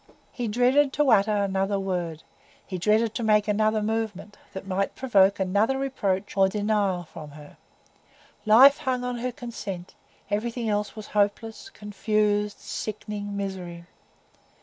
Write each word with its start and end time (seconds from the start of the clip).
He 0.31 0.47
dreaded 0.47 0.91
to 0.93 1.11
utter 1.11 1.35
another 1.35 1.79
word, 1.79 2.23
he 2.65 2.79
dreaded 2.79 3.13
to 3.13 3.21
make 3.21 3.47
another 3.47 3.83
movement, 3.83 4.35
that 4.53 4.65
might 4.65 4.95
provoke 4.95 5.39
another 5.39 5.77
reproach 5.77 6.35
or 6.35 6.47
denial 6.49 7.03
from 7.03 7.29
her. 7.37 7.57
Life 8.43 8.79
hung 8.79 9.03
on 9.03 9.19
her 9.19 9.31
consent; 9.31 9.93
everything 10.31 10.67
else 10.67 10.95
was 10.95 11.05
hopeless, 11.09 11.69
confused, 11.69 12.57
sickening 12.57 13.37
misery. 13.37 13.85